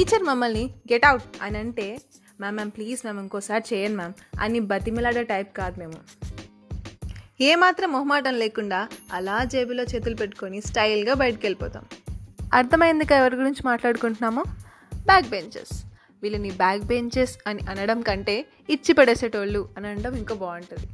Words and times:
Teacher 0.00 0.22
మమ్మల్ని 0.22 0.70
get 0.92 1.04
out 1.04 1.22
అని 1.42 1.58
అంటే 1.58 2.00
మ్యామ్ 2.40 2.56
మ్యామ్ 2.56 2.70
ప్లీజ్ 2.70 3.00
మ్యామ్ 3.00 3.18
ఇంకోసారి 3.18 3.74
చేయండి 3.74 3.96
మ్యామ్ 3.96 4.12
అని 4.40 4.60
బతిమిలాడే 4.60 5.22
టైప్ 5.22 5.56
కాదు 5.56 5.80
మేము. 5.80 5.98
ఏమాత్రం 7.40 7.92
మొహమాటం 7.92 8.38
లేకుండా 8.38 8.88
అలా 9.12 9.44
జేబులో 9.44 9.84
చేతులు 9.84 10.14
పెట్టుకొని 10.14 10.60
స్టైల్గా 10.60 11.14
బయటకు 11.14 11.40
వెళ్ళిపోతాం 11.42 11.84
అర్థమైంది 12.54 13.14
ఎవరి 13.14 13.36
గురించి 13.36 13.62
మాట్లాడుకుంటున్నామో? 13.64 14.44
Back 14.94 15.28
benches. 15.28 15.84
వీళ్ళని 16.22 16.50
బ్యాక్ 16.50 16.82
బెంచెస్ 16.82 17.38
అని 17.46 17.62
అనడం 17.70 18.00
కంటే 18.00 18.46
ఇచ్చి 18.70 18.94
పడేసేటోళ్ళు 18.94 19.68
అని 19.76 19.88
అనడం 19.88 20.14
ఇంకా 20.14 20.34
బాగుంటుంది. 20.34 20.88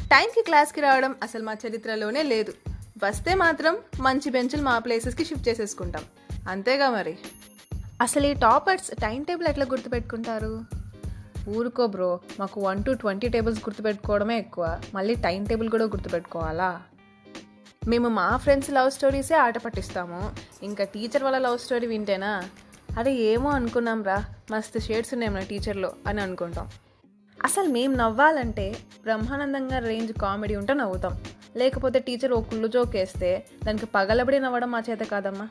టైంకి 0.00 0.42
క్లాస్కి 0.42 0.80
రావడం 0.80 1.14
అసలు 1.22 1.44
మా 1.44 1.56
చరిత్రలోనే 1.66 2.22
లేదు. 2.22 2.54
వస్తే 3.04 3.34
మాత్రం 3.34 3.78
మంచి 4.00 4.30
బెంచులు 4.30 4.62
మా 4.62 4.78
ప్లేసెస్కి 4.78 5.24
షిఫ్ట్ 5.24 5.48
చేసేసుకుంటాం. 5.48 6.04
అంతేగా 6.48 6.90
మరి. 6.90 7.18
అసలు 8.00 8.26
ఈ 8.26 8.34
టాపర్స్ 8.34 8.90
టైం 9.02 9.22
టేబుల్ 9.22 9.46
ఎట్లా 9.46 9.64
గుర్తుపెట్టుకుంటారు? 9.64 10.64
ఊరుకో 11.48 11.86
బ్రో 11.86 12.20
మాకు 12.40 12.60
వన్ 12.60 12.84
టు 12.84 12.90
ట్వంటీ 12.90 13.28
టేబుల్స్ 13.28 13.60
గుర్తుపెట్టుకోవడమే 13.60 14.38
ఎక్కువ. 14.38 14.80
మళ్ళీ 14.94 15.14
టైం 15.14 15.44
టేబుల్ 15.44 15.70
కూడా 15.70 15.84
గుర్తుపెట్టుకోవాలా? 15.84 16.82
మేము 17.88 18.08
మా 18.08 18.36
ఫ్రెండ్స్ 18.36 18.70
లవ్ 18.70 18.90
స్టోరీసే 18.90 19.34
ఆట 19.34 19.58
పట్టిస్తాము. 19.58 20.32
ఇంకా 20.62 20.84
టీచర్ 20.84 21.22
వాళ్ళ 21.22 21.38
లవ్ 21.38 21.58
స్టోరీ 21.58 21.86
వింటేనా? 21.86 22.42
అరే 22.98 23.12
ఏమో 23.12 23.50
అనుకున్నాం 23.50 24.02
రా. 24.02 24.24
మస్తు 24.50 24.78
షేడ్స్ 24.78 25.14
ఉన్నాయి 25.14 25.32
మన 25.32 25.42
టీచర్లో 25.42 25.92
అని 26.06 26.20
అనుకుంటాం. 26.20 26.68
అసలు 27.44 27.68
మేము 27.68 27.96
నవ్వాలంటే 27.96 28.76
బ్రహ్మానందంగా 29.02 29.78
రేంజ్ 29.78 30.12
కామెడీ 30.12 30.54
ఉంటే 30.54 30.74
నవ్వుతాం. 30.74 31.18
లేకపోతే 31.56 31.98
టీచర్ 31.98 32.32
ఓ 32.32 32.40
కుళ్ళు 32.40 32.68
జోక్ 32.68 32.96
వేస్తే 32.96 33.46
దానికి 33.64 33.86
పగలబడి 33.86 34.38
నవ్వడం 34.38 34.70
మా 34.70 34.82
చేత 34.90 35.00
కాదమ్మా. 35.00 35.48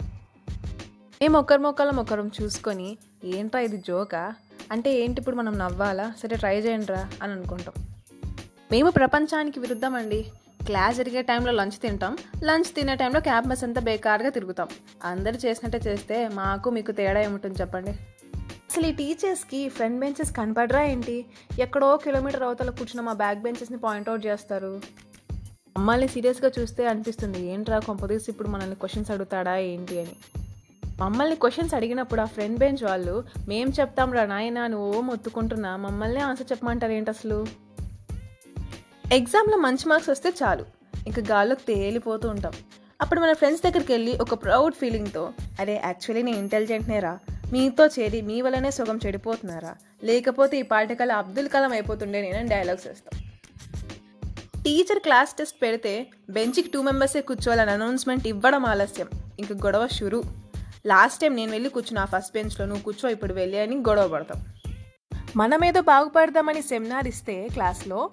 మేము 1.22 1.40
ఒకరి 1.40 1.60
మొక్కలం 1.60 2.00
ఒకరం 2.00 2.32
చూసుకొని 2.42 2.98
ఏంట్రా 3.24 3.62
ఇది 3.62 3.78
జోకా? 3.88 4.34
అంటే 4.72 4.94
ఏంటి 4.94 5.20
ఇప్పుడు 5.20 5.36
మనం 5.36 5.60
నవ్వాలా? 5.60 6.14
సరే 6.22 6.38
ట్రై 6.38 6.60
చేయండి 6.60 6.86
రా 6.86 7.10
అని 7.24 7.32
అనుకుంటాం. 7.32 7.74
మేము 8.72 8.90
ప్రపంచానికి 8.90 9.60
విరుద్ధమండి. 9.60 10.26
క్లాస్ 10.66 10.98
జరిగే 10.98 11.22
టైంలో 11.22 11.52
లంచ్ 11.52 11.72
తింటాం. 11.72 12.18
లంచ్ 12.44 12.76
తినే 12.76 12.96
టైంలో 12.96 13.20
క్యాంపస్ 13.20 13.64
అంతా 13.64 13.82
బేకార్గా 13.82 14.30
తిరుగుతాం. 14.30 14.68
అందరు 15.04 15.38
చేసినట్టే 15.38 15.90
చేస్తే 15.90 16.28
మాకు 16.28 16.70
మీకు 16.70 16.92
తేడా 16.92 17.22
ఏముంటుంది 17.22 17.62
చెప్పండి? 17.62 17.92
అసలు 18.70 18.86
ఈ 18.86 18.92
టీచర్స్కి 18.92 19.70
ఫ్రంట్ 19.70 20.00
బెంచెస్ 20.00 20.36
కనపడరా 20.36 20.84
ఏంటి? 20.84 21.26
ఎక్కడో 21.60 21.98
కిలోమీటర్ 21.98 22.44
అవతల 22.44 22.70
కూర్చున్న 22.70 23.02
మా 23.02 23.14
బ్యాక్ 23.14 23.40
బెంచెస్ని 23.40 23.78
పాయింట్అవుట్ 23.78 24.26
చేస్తారు. 24.26 24.82
మమ్మల్ని 25.78 26.08
సీరియస్గా 26.08 26.52
చూస్తే 26.60 26.88
అనిపిస్తుంది 26.88 27.48
ఏంట్రా 27.54 27.80
కొంపదీసి 27.80 28.32
ఇప్పుడు 28.32 28.48
మనల్ని 28.48 28.76
క్వశ్చన్స్ 28.76 29.12
అడుగుతాడా 29.12 29.56
ఏంటి 29.58 30.00
అని. 30.00 30.39
మమ్మల్ని 31.00 31.36
క్వశ్చన్స్ 31.36 31.74
అడిగినప్పుడు 31.74 32.22
ఆ 32.22 32.26
ఫ్రెండ్ 32.26 32.60
బెంచ్ 32.60 32.84
వాళ్ళు 32.84 33.24
మేం 33.48 33.74
చెప్తాం 33.80 34.14
రా 34.14 34.26
నాయన 34.26 34.68
నువ్వు 34.68 35.02
మొత్తుకుంటున్నా 35.02 35.76
మమ్మల్ని 35.76 36.20
ఆన్సర్ 36.20 36.52
చెప్పమంటారు 36.52 36.92
ఏంటి 36.92 37.10
అసలు? 37.10 37.46
ఎగ్జామ్లో 39.12 39.58
మంచి 39.58 39.90
మార్క్స్ 39.90 40.10
వస్తే 40.10 40.34
చాలు. 40.44 40.66
ఇంకా 41.08 41.22
గాల్లోకి 41.32 41.62
తేలిపోతూ 41.74 42.30
ఉంటాం. 42.30 42.52
అప్పుడు 43.02 43.20
మన 43.20 43.34
ఫ్రెండ్స్ 43.34 43.64
దగ్గరికి 43.64 43.94
వెళ్ళి 43.94 44.18
ఒక 44.18 44.34
ప్రౌడ్ 44.34 44.74
ఫీలింగ్తో 44.74 45.34
అరే 45.60 45.82
యాక్చువల్లీ 45.86 46.24
నేను 46.24 46.38
ఇంటెలిజెంట్నేరా 46.38 47.20
మీతో 47.54 47.86
చేరి 47.86 48.22
మీ 48.22 48.42
వల్లనే 48.42 48.72
సుగం 48.72 49.00
చెడిపోతున్నారా? 49.06 49.76
లేకపోతే 50.04 50.60
ఈ 50.60 50.62
పాఠకాల 50.62 51.12
అబ్దుల్ 51.12 51.50
కలాం 51.50 51.72
అయిపోతుండే 51.72 52.22
నేను 52.22 52.50
డైలాగ్స్ 52.50 52.88
వేస్తాం. 52.88 53.24
టీచర్ 54.64 55.00
క్లాస్ 55.00 55.34
టెస్ట్ 55.34 55.62
పెడితే 55.62 56.08
బెంచ్కి 56.30 56.70
టూ 56.74 56.82
మెంబర్సే 56.82 57.22
కూర్చోవాలని 57.22 57.72
అనౌన్స్మెంట్ 57.72 58.28
ఇవ్వడం 58.28 58.66
ఆలస్యం. 58.66 59.08
ఇంక 59.40 59.54
గొడవ 59.54 59.88
షురూ. 59.88 60.24
లాస్ట్ 60.86 61.22
టైం 61.22 61.36
నేను 61.36 61.52
వెళ్ళి 61.52 61.70
కూర్చున్నా 61.70 62.06
ఫస్ట్ 62.06 62.34
బెంచ్లో 62.34 62.66
నువ్వు 62.66 62.84
కూర్చో 62.84 63.10
ఇప్పుడు 63.10 63.34
వెళ్ళి 63.34 63.60
అని 63.60 63.76
గొడవ 63.76 64.08
పడతాం. 64.08 64.46
మనమేదో 65.36 65.82
బాగుపడదామని 65.82 66.62
సెమినార్ 66.62 67.08
ఇస్తే 67.08 67.48
క్లాస్లో 67.54 68.10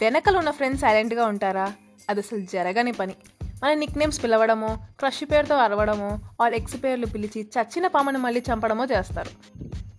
వెనకలు 0.00 0.38
ఉన్న 0.38 0.50
ఫ్రెండ్స్ 0.50 0.80
సైలెంట్గా 0.80 1.26
ఉంటారా? 1.26 1.72
అది 2.10 2.20
అసలు 2.20 2.40
జరగని 2.40 2.92
పని. 2.92 3.14
మన 3.42 3.74
నిక్ 3.74 3.98
నేమ్స్ 3.98 4.22
పిలవడమో 4.22 4.78
క్రష్ 4.98 5.24
పేరుతో 5.32 5.56
అరవడమో 5.56 6.18
ఆర్ 6.42 6.54
ఎక్స్ 6.54 6.84
పేర్లు 6.84 7.06
పిలిచి 7.06 7.42
చచ్చిన 7.42 7.86
పామను 7.86 8.18
మళ్ళీ 8.18 8.42
చంపడమో 8.52 8.84
చేస్తారు. 8.84 9.30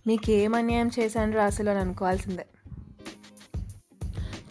మీకు 0.06 0.30
ఏం 0.30 0.54
అన్యాయం 0.54 0.90
చేశాను 0.98 1.38
అసలు 1.38 1.70
అని 1.70 1.78
అనుకోవాల్సిందే. 1.78 2.46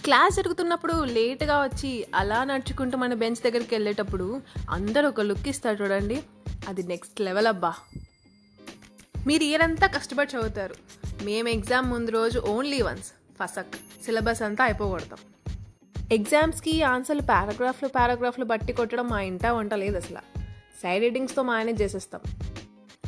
క్లాస్ 0.04 0.36
జరుగుతున్నప్పుడు 0.36 1.04
లేట్గా 1.04 1.64
వచ్చి 1.64 2.06
అలా 2.16 2.44
నడుచుకుంటూ 2.44 2.98
మన 2.98 3.14
బెంచ్ 3.14 3.36
దగ్గరికి 3.36 3.76
వెళ్ళేటప్పుడు 3.76 4.42
అందరూ 4.70 5.08
ఒక 5.08 5.22
లుక్ 5.22 5.48
ఇస్తారు 5.48 5.84
చూడండి. 5.84 6.24
అది 6.68 6.84
నెక్స్ట్ 6.84 7.22
లెవెల్ 7.22 7.48
అబ్బా. 7.48 7.74
మీరు 9.28 9.44
ఇయర్ 9.44 9.62
అంతా 9.62 9.88
కష్టపడి 9.88 10.38
చదువుతారు. 10.38 10.76
మేము 11.24 11.50
ఎగ్జామ్ 11.50 11.90
ముందు 11.90 12.12
రోజు 12.12 12.40
ఓన్లీ 12.40 12.82
వన్స్ 12.82 13.12
ఫసక్. 13.44 13.76
సిలబస్ 14.06 14.42
అంతా 14.42 14.64
అయిపోగొడతాం. 14.64 15.20
ఎగ్జామ్స్కి 16.12 16.82
ఆన్సర్లు 16.82 17.22
పారాగ్రాఫ్లు 17.22 17.88
పారాగ్రాఫ్లు 17.88 18.46
బట్టి 18.46 18.74
కొట్టడం 18.74 19.08
మా 19.08 19.22
ఇంటా 19.22 19.54
వంట 19.54 19.74
లేదు 19.74 19.98
అసలు. 19.98 20.40
సైడ్ 20.84 21.04
రీడింగ్స్తో 21.04 21.44
మేనేజ్ 21.44 21.82
చేసేస్తాం. 21.82 22.22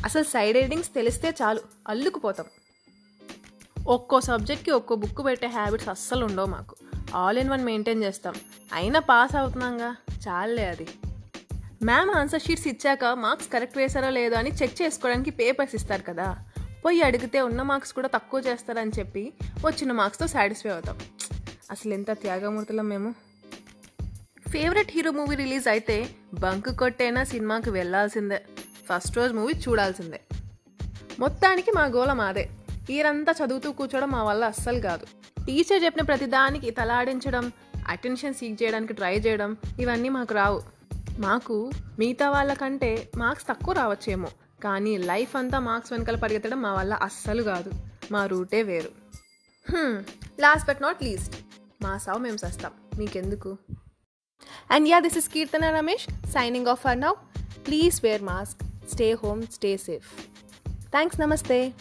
అసలు 0.04 0.22
సైడ్ 0.22 0.58
రీడింగ్స్ 0.58 0.94
తెలిస్తే 0.94 1.34
చాలు 1.42 1.60
అల్లుకుపోతాం. 1.88 2.46
ఒక్కో 3.86 4.20
సబ్జెక్ట్కి 4.20 4.70
ఒక్కో 4.70 4.94
బుక్ 4.94 5.24
పెట్టే 5.24 5.46
హ్యాబిట్స్ 5.46 5.88
అస్సలు 5.88 6.24
ఉండవు 6.24 6.46
మాకు. 6.46 6.76
ఆల్ 7.14 7.38
ఇన్ 7.38 7.50
వన్ 7.50 7.64
మెయింటైన్ 7.64 8.04
చేస్తాం. 8.04 8.34
అయినా 8.72 9.00
పాస్ 9.00 9.36
అవుతున్నాంగా? 9.36 9.96
చాలే 10.28 10.66
అది. 10.66 10.86
మ్యామ్ 11.84 12.10
ఆన్సర్ 12.10 12.42
షీట్స్ 12.42 12.68
ఇచ్చాక 12.68 13.04
మార్క్స్ 13.04 13.48
కరెక్ట్ 13.48 13.78
వేశారో 13.78 14.10
లేదో 14.10 14.36
అని 14.36 14.50
చెక్ 14.50 14.82
చేసుకోవడానికి 14.82 15.30
పేపర్స్ 15.30 15.74
ఇస్తారు 15.74 16.02
కదా. 16.02 16.38
పోయి 16.84 17.02
అడిగితే 17.02 17.40
ఉన్న 17.40 17.62
మార్క్స్ 17.62 17.92
కూడా 17.92 18.08
తక్కువ 18.08 18.42
చేస్తారని 18.46 18.90
చెప్పి 18.98 19.32
వచ్చిన 19.64 19.92
మార్క్స్తో 19.92 20.26
సాటిస్ఫై 20.26 20.70
అవుతాం. 20.70 20.98
అసలు 21.70 21.94
ఎంత 21.94 22.10
త్యాగమూర్తులం 22.10 22.88
మేము. 22.88 23.14
ఫేవరెట్ 24.48 24.90
హీరో 24.90 25.10
మూవీ 25.10 25.36
రిలీజ్ 25.36 25.68
అయితే 25.68 26.08
బంక్ 26.34 26.78
కొట్టైనా 26.78 27.24
సినిమాకి 27.24 27.70
వెళ్ళాల్సిందే. 27.70 28.42
ఫస్ట్ 28.88 29.16
రోజు 29.16 29.32
మూవీ 29.32 29.52
చూడాల్సిందే. 29.52 30.20
మొత్తానికి 31.20 31.70
మా 31.70 31.84
గోల 31.84 32.12
మాదే. 32.12 32.48
ఈరంతా 32.90 33.34
చదువుతూ 33.44 33.72
కూర్చోవడం 33.72 34.10
మా 34.10 34.22
వల్ల 34.22 34.44
అస్సలు 34.44 34.80
కాదు. 34.80 35.06
టీచర్ 35.46 35.84
చెప్పిన 35.84 36.02
ప్రతిదానికి 36.02 36.70
తలాడించడం 36.70 37.52
అటెన్షన్ 37.88 38.34
సీక్ 38.34 38.62
చేయడానికి 38.62 38.92
ట్రై 38.92 39.16
చేయడం 39.18 39.56
ఇవన్నీ 39.80 40.08
మాకు 40.08 40.34
రావు. 40.34 40.75
మాకు 41.18 41.70
మిగతా 41.98 42.30
వాళ్ళకంటే 42.30 43.08
మార్క్స్ 43.16 43.46
తక్కువ 43.48 43.74
రావచ్చేమో. 43.74 44.28
కానీ 44.64 44.98
లైఫ్ 44.98 45.36
అంతా 45.36 45.58
మార్క్స్ 45.58 45.92
వెనకాల 45.92 46.16
పరిగెత్తడం 46.16 46.62
మా 46.62 46.74
వల్ల 46.74 46.94
అస్సలు 46.94 47.42
కాదు. 47.42 47.70
మా 48.12 48.26
రూటే 48.26 48.62
వేరు. 48.62 48.90
లాస్ట్ 50.40 50.68
బట్ 50.68 50.82
నాట్ 50.82 51.02
లీస్ట్ 51.02 51.36
మా 51.82 51.98
సావు 51.98 52.18
మేము 52.18 52.36
సస్తాం. 52.36 52.72
మీకెందుకు? 52.98 53.56
And 54.70 54.88
yeah 54.88 55.00
this 55.00 55.18
is 55.18 55.28
Keerthana 55.28 55.70
Ramesh 55.76 56.06
signing 56.30 56.66
off 56.66 56.80
for 56.80 57.00
now 57.00 57.12
please 57.66 58.00
wear 58.04 58.22
mask 58.22 58.62
stay 58.92 59.12
home 59.12 59.42
stay 59.46 59.76
safe 59.76 60.08
thanks 60.90 61.20
నమస్తే 61.20 61.72